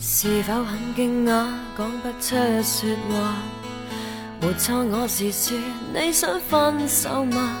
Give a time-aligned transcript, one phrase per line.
[0.00, 1.44] 是否很惊讶，
[1.76, 3.34] 讲不出说话？
[4.40, 5.58] 没错，我是说，
[5.92, 7.56] 你想分手吗？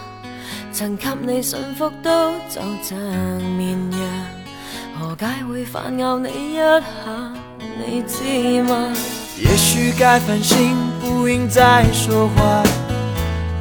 [0.70, 2.96] 曾给你驯服，都就像
[3.56, 4.00] 绵羊，
[5.00, 6.80] 何解会反咬你一下？
[7.84, 8.92] 你知吗？
[9.40, 10.56] 也许该反省，
[11.04, 12.62] 不应再说话。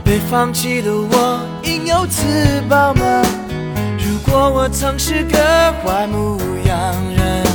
[0.06, 3.24] 被放弃的我，应有自保吗？
[3.98, 7.47] 如果我曾是个坏牧羊人。